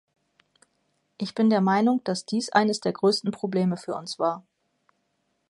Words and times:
Ich 1.19 1.35
bin 1.35 1.51
der 1.51 1.61
Meinung, 1.61 2.03
dass 2.05 2.25
dies 2.25 2.49
eines 2.49 2.79
der 2.79 2.91
größten 2.91 3.29
Probleme 3.31 3.77
für 3.77 3.93
uns 3.93 4.17
war. 4.17 4.43